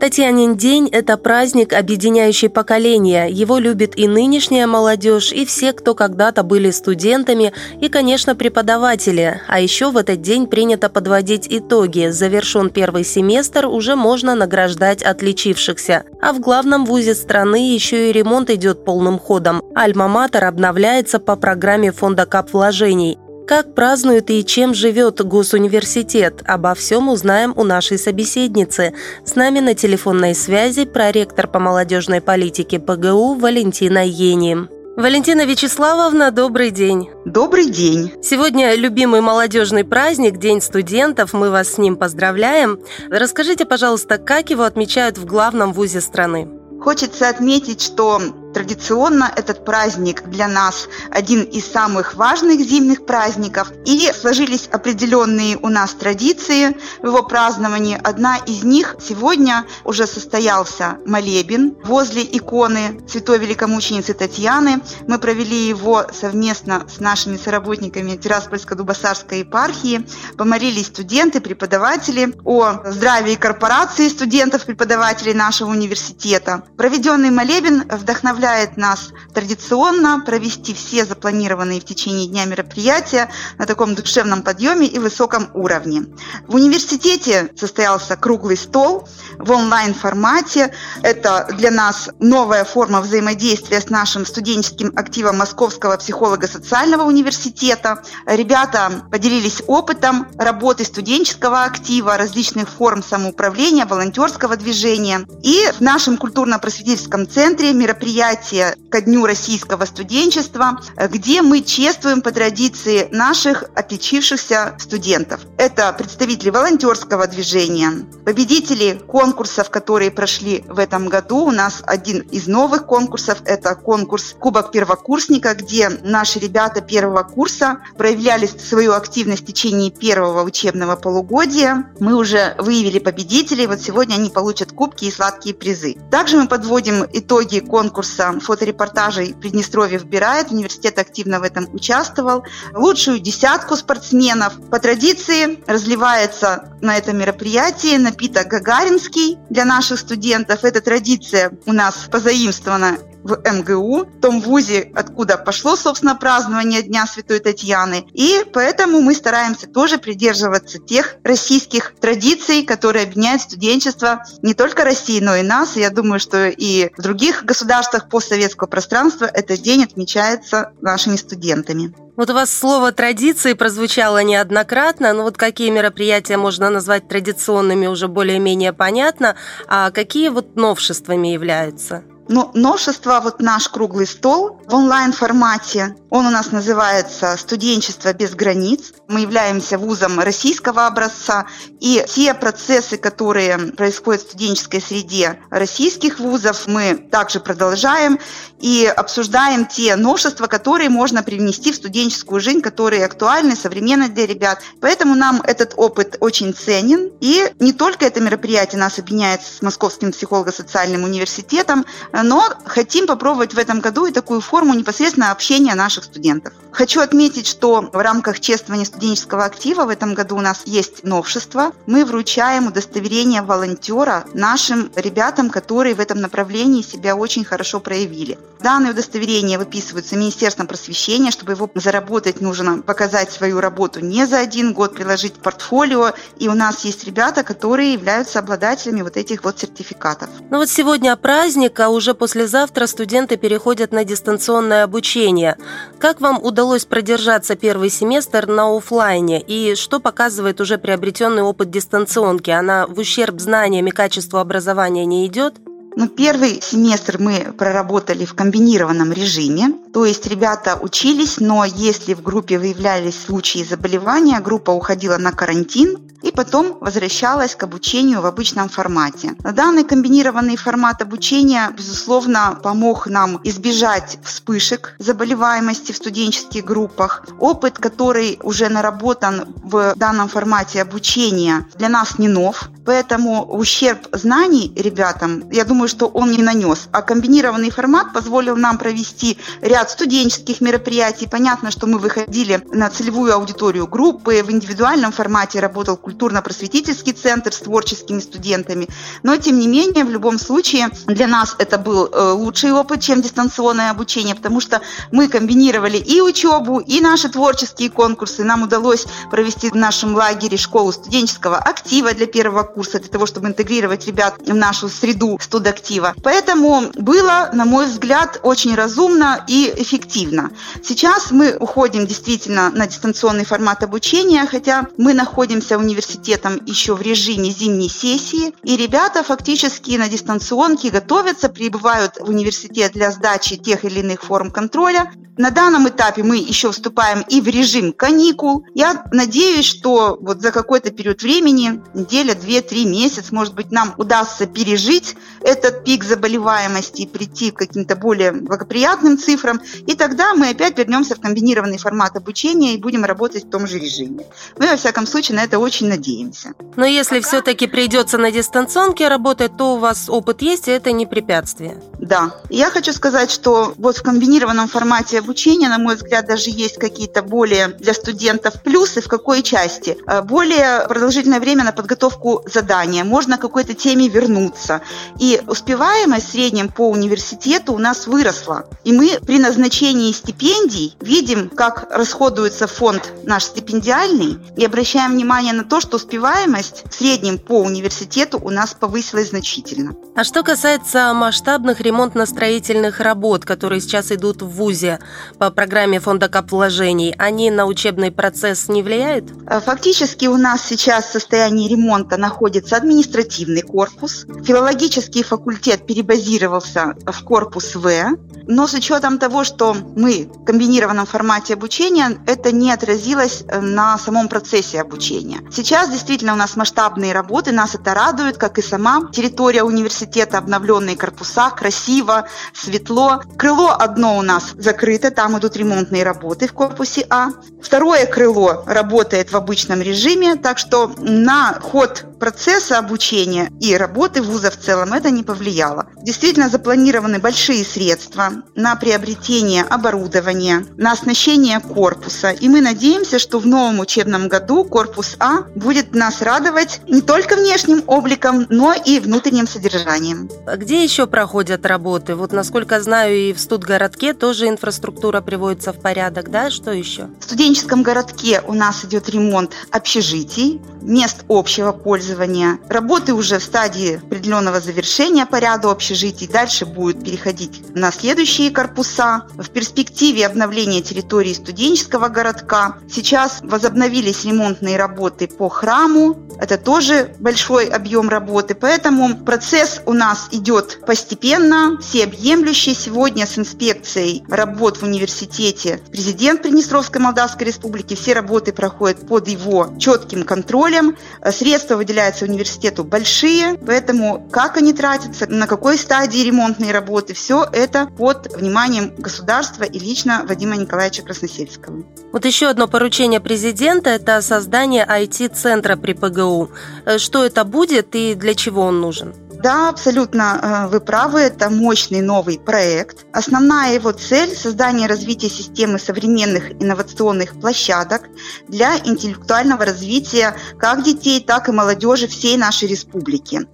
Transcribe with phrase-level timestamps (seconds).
[0.00, 3.26] Татьянин день– это праздник, объединяющий поколения.
[3.26, 9.42] Его любит и нынешняя молодежь, и все, кто когда-то были студентами, и, конечно, преподаватели.
[9.46, 12.08] А еще в этот день принято подводить итоги.
[12.08, 16.04] Завершен первый семестр, уже можно награждать отличившихся.
[16.22, 19.62] А в главном вузе страны еще и ремонт идет полным ходом.
[19.74, 23.18] Альма-Матер обновляется по программе фонда кап вложений.
[23.50, 26.40] Как празднует и чем живет Госуниверситет?
[26.46, 28.94] Обо всем узнаем у нашей собеседницы.
[29.24, 34.68] С нами на телефонной связи проректор по молодежной политике ПГУ Валентина Ени.
[34.96, 37.10] Валентина Вячеславовна, добрый день.
[37.24, 38.12] Добрый день.
[38.22, 41.32] Сегодня любимый молодежный праздник, День студентов.
[41.32, 42.78] Мы вас с ним поздравляем.
[43.10, 46.48] Расскажите, пожалуйста, как его отмечают в главном вузе страны?
[46.80, 48.20] Хочется отметить, что
[48.52, 53.72] Традиционно этот праздник для нас один из самых важных зимних праздников.
[53.84, 58.00] И сложились определенные у нас традиции в его праздновании.
[58.02, 64.80] Одна из них сегодня уже состоялся молебен возле иконы Святой Великомученицы Татьяны.
[65.06, 70.06] Мы провели его совместно с нашими соработниками Тираспольско-Дубасарской епархии.
[70.36, 76.64] Помолились студенты, преподаватели о здравии корпорации студентов, преподавателей нашего университета.
[76.76, 83.94] Проведенный молебен вдохновляет заставляет нас традиционно провести все запланированные в течение дня мероприятия на таком
[83.94, 86.04] душевном подъеме и высоком уровне.
[86.48, 89.06] В университете состоялся круглый стол
[89.38, 90.72] в онлайн-формате.
[91.02, 98.02] Это для нас новая форма взаимодействия с нашим студенческим активом Московского психолого-социального университета.
[98.26, 105.26] Ребята поделились опытом работы студенческого актива, различных форм самоуправления, волонтерского движения.
[105.42, 110.80] И в нашем культурно-просветительском центре мероприятия мероприятие ко Дню российского студенчества,
[111.10, 115.40] где мы чествуем по традиции наших отличившихся студентов.
[115.58, 117.92] Это представители волонтерского движения,
[118.24, 121.46] победители конкурсов, которые прошли в этом году.
[121.46, 127.78] У нас один из новых конкурсов– это конкурс «Кубок первокурсника», где наши ребята первого курса
[127.96, 131.90] проявляли свою активность в течение первого учебного полугодия.
[132.00, 135.96] Мы уже выявили победителей, вот сегодня они получат кубки и сладкие призы.
[136.10, 140.50] Также мы подводим итоги конкурса конкурса фоторепортажей Приднестровье вбирает.
[140.50, 142.44] Университет активно в этом участвовал.
[142.74, 144.54] Лучшую десятку спортсменов.
[144.70, 150.64] По традиции разливается на этом мероприятии напиток гагаринский для наших студентов.
[150.64, 157.06] Эта традиция у нас позаимствована в МГУ, в том вузе, откуда пошло, собственно, празднование Дня
[157.06, 158.06] Святой Татьяны.
[158.12, 165.20] И поэтому мы стараемся тоже придерживаться тех российских традиций, которые объединяют студенчество не только России,
[165.20, 165.76] но и нас.
[165.76, 171.94] Я думаю, что и в других государствах постсоветского пространства этот день отмечается нашими студентами.
[172.16, 178.08] Вот у вас слово «традиции» прозвучало неоднократно, но вот какие мероприятия можно назвать традиционными, уже
[178.08, 179.36] более-менее понятно,
[179.68, 182.04] а какие вот новшествами являются?
[182.30, 188.92] Но новшество, вот наш круглый стол в онлайн-формате, он у нас называется «Студенчество без границ».
[189.08, 191.46] Мы являемся вузом российского образца,
[191.80, 198.20] и те процессы, которые происходят в студенческой среде российских вузов, мы также продолжаем
[198.60, 204.60] и обсуждаем те новшества, которые можно привнести в студенческую жизнь, которые актуальны, современны для ребят.
[204.80, 207.10] Поэтому нам этот опыт очень ценен.
[207.20, 211.84] И не только это мероприятие нас объединяет с Московским психолого-социальным университетом,
[212.22, 216.52] но хотим попробовать в этом году и такую форму непосредственно общения наших студентов.
[216.72, 221.72] Хочу отметить, что в рамках чествования студенческого актива в этом году у нас есть новшество.
[221.86, 228.38] Мы вручаем удостоверение волонтера нашим ребятам, которые в этом направлении себя очень хорошо проявили.
[228.60, 231.30] Данное удостоверение выписывается Министерством просвещения.
[231.30, 236.12] Чтобы его заработать, нужно показать свою работу не за один год, приложить портфолио.
[236.38, 240.28] И у нас есть ребята, которые являются обладателями вот этих вот сертификатов.
[240.50, 245.56] Ну вот сегодня праздник, а уже уже послезавтра студенты переходят на дистанционное обучение.
[246.00, 252.50] Как вам удалось продержаться первый семестр на офлайне и что показывает уже приобретенный опыт дистанционки?
[252.50, 255.54] Она в ущерб знаниям и качеству образования не идет?
[255.96, 262.22] Ну, первый семестр мы проработали в комбинированном режиме, то есть ребята учились, но если в
[262.22, 268.68] группе выявлялись случаи заболевания, группа уходила на карантин, и потом возвращалась к обучению в обычном
[268.68, 269.34] формате.
[269.40, 277.26] Данный комбинированный формат обучения, безусловно, помог нам избежать вспышек заболеваемости в студенческих группах.
[277.38, 284.72] Опыт, который уже наработан в данном формате обучения, для нас не нов, поэтому ущерб знаний
[284.76, 286.88] ребятам, я думаю, что он не нанес.
[286.92, 291.28] А комбинированный формат позволил нам провести ряд студенческих мероприятий.
[291.28, 297.58] Понятно, что мы выходили на целевую аудиторию группы, в индивидуальном формате работал культурно-просветительский центр с
[297.58, 298.88] творческими студентами.
[299.22, 303.22] Но, тем не менее, в любом случае, для нас это был э, лучший опыт, чем
[303.22, 304.80] дистанционное обучение, потому что
[305.12, 308.44] мы комбинировали и учебу, и наши творческие конкурсы.
[308.44, 313.48] Нам удалось провести в нашем лагере школу студенческого актива для первого курса, для того, чтобы
[313.48, 316.14] интегрировать ребят в нашу среду студактива.
[316.22, 320.50] Поэтому было, на мой взгляд, очень разумно и эффективно.
[320.82, 327.50] Сейчас мы уходим действительно на дистанционный формат обучения, хотя мы находимся университетом еще в режиме
[327.50, 334.00] зимней сессии, и ребята фактически на дистанционке готовятся, прибывают в университет для сдачи тех или
[334.00, 335.12] иных форм контроля.
[335.36, 338.66] На данном этапе мы еще вступаем и в режим каникул.
[338.74, 343.94] Я надеюсь, что вот за какой-то период времени, неделя, две, три месяца, может быть, нам
[343.96, 350.50] удастся пережить этот пик заболеваемости и прийти к каким-то более благоприятным цифрам, и тогда мы
[350.50, 354.26] опять вернемся в комбинированный формат обучения и будем работать в том же режиме.
[354.58, 356.52] Мы, во всяком случае, на это очень надеемся.
[356.76, 361.06] Но если все-таки придется на дистанционке работать, то у вас опыт есть, и это не
[361.06, 361.82] препятствие.
[361.98, 362.34] Да.
[362.48, 367.22] Я хочу сказать, что вот в комбинированном формате обучения, на мой взгляд, даже есть какие-то
[367.22, 369.00] более для студентов плюсы.
[369.00, 369.96] В какой части?
[370.06, 373.04] Э, более продолжительное время на подготовку задания.
[373.04, 374.80] Можно к какой-то теме вернуться.
[375.18, 378.66] И успеваемость в среднем по университету у нас выросла.
[378.84, 385.64] И мы при назначении стипендий видим, как расходуется фонд наш стипендиальный, и обращаем внимание на
[385.64, 389.94] то, что успеваемость в среднем по университету у нас повысилась значительно.
[390.14, 394.98] А что касается масштабных ремонтно-строительных работ, которые сейчас идут в ВУЗе
[395.38, 399.24] по программе фонда капвложений, они на учебный процесс не влияют?
[399.46, 404.26] Э, фактически у нас сейчас в состоянии ремонта находится административный корпус.
[404.44, 408.16] Филологический факультет перебазировался в корпус В.
[408.46, 413.96] Но с учетом того, что мы в комбинированном формате обучения, это не отразилось э, на
[413.98, 415.40] самом процессе обучения.
[415.52, 420.96] Сейчас действительно у нас масштабные работы, нас это радует, как и сама территория университета, обновленные
[420.96, 423.22] корпуса, красиво, светло.
[423.38, 427.28] Крыло одно у нас закрыто, там идут ремонтные работы в корпусе А.
[427.62, 434.50] Второе крыло работает в обычном режиме, так что на ход процесса обучения и работы вуза
[434.50, 435.86] в целом это не повлияло.
[436.02, 442.30] Действительно запланированы большие средства на приобретение оборудования, на оснащение корпуса.
[442.30, 447.36] И мы надеемся, что в новом учебном году корпус А будет нас радовать не только
[447.36, 450.28] внешним обликом, но и внутренним содержанием.
[450.46, 452.14] А где еще проходят работы?
[452.14, 456.50] Вот, насколько знаю, и в студгородке тоже инфраструктура приводится в порядок, да?
[456.50, 457.08] Что еще?
[457.18, 462.58] В студенческом городке у нас идет ремонт общежитий, мест общего пользования.
[462.68, 466.28] Работы уже в стадии определенного завершения по ряду общежитий.
[466.28, 469.26] Дальше будет переходить на следующие корпуса.
[469.36, 472.78] В перспективе обновления территории студенческого городка.
[472.90, 476.18] Сейчас возобновились ремонтные работы по храму.
[476.38, 478.54] Это тоже большой объем работы.
[478.54, 482.74] Поэтому процесс у нас идет постепенно, всеобъемлющий.
[482.74, 487.94] Сегодня с инспекцией работ в университете президент Приднестровской Молдавской Республики.
[487.94, 490.98] Все работы проходят под его четким контролем.
[491.30, 497.86] Средства выделяются университету большие, поэтому как они тратятся, на какой стадии ремонтные работы, все это
[497.86, 501.82] под вниманием государства и лично Вадима Николаевича Красносельского.
[502.12, 504.84] Вот еще одно поручение президента– это создание
[505.30, 506.50] IT-центра при ПГУ.
[506.84, 509.14] Э, что это будет и для чего он нужен?
[509.42, 513.06] Да, абсолютно э, вы правы, это мощный новый проект.
[513.12, 518.02] Основная его цель– создание и развитие системы современных инновационных площадок
[518.48, 523.46] для интеллектуального развития как детей, так и молодежи всей нашей республики.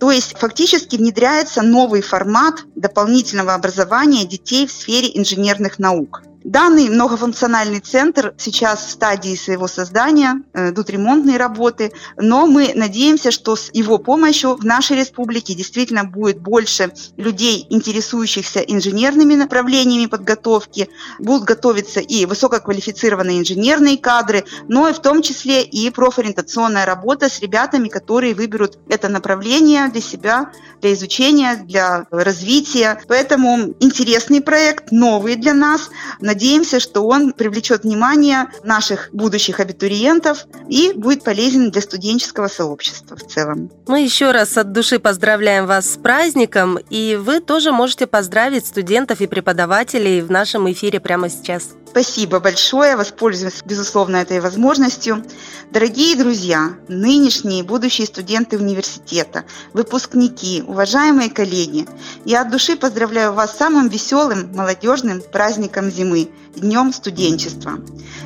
[0.00, 6.22] То есть фактически внедряется новый формат дополнительного образования детей в сфере инженерных наук.
[6.48, 13.30] Данный многофункциональный центр сейчас в стадии своего создания, э, идут ремонтные работы, но мы надеемся,
[13.30, 20.88] что с его помощью в нашей республике действительно будет больше людей, интересующихся инженерными направлениями подготовки,
[21.18, 27.40] будут готовиться и высококвалифицированные инженерные кадры, но и в том числе и профориентационная работа с
[27.40, 30.50] ребятами, которые выберут это направление для себя,
[30.80, 33.02] для изучения, для развития.
[33.06, 35.90] Поэтому интересный проект, новый для нас.
[36.20, 43.16] Надеемся, Надеемся, что он привлечет внимание наших будущих абитуриентов и будет полезен для студенческого сообщества
[43.16, 43.72] в целом.
[43.88, 49.20] Мы еще раз от души поздравляем вас с праздником, и вы тоже можете поздравить студентов
[49.20, 51.70] и преподавателей в нашем эфире прямо сейчас.
[51.90, 55.24] Спасибо большое, воспользуюсь, безусловно, этой возможностью.
[55.70, 61.88] Дорогие друзья, нынешние и будущие студенты университета, выпускники, уважаемые коллеги,
[62.26, 67.78] я от души поздравляю вас с самым веселым молодежным праздником зимы– Днем студенчества.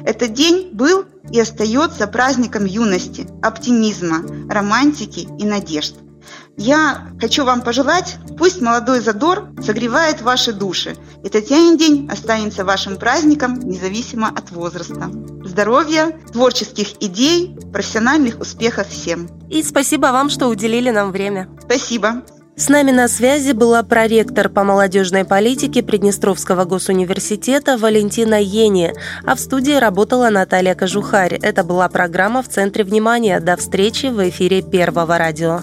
[0.04, 5.94] Этот день был и остается праздником юности, оптимизма, романтики и надежд–
[6.56, 12.96] я хочу вам пожелать, пусть молодой задор согревает ваши души, и Татьянин день останется вашим
[12.96, 15.10] праздником, независимо от возраста.
[15.44, 19.28] Здоровья, творческих идей, профессиональных успехов всем.
[19.48, 21.48] И спасибо вам, что уделили нам время.
[21.64, 22.22] Спасибо.
[22.54, 28.92] С нами на связи была проректор по молодежной политике Приднестровского госуниверситета Валентина Ени,
[29.24, 31.38] а в студии работала Наталья Кожухарь.
[31.42, 33.40] Это была программа «В центре внимания».
[33.40, 35.62] До встречи в эфире Первого радио.